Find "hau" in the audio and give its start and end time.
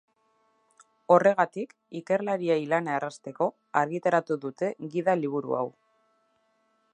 5.61-5.67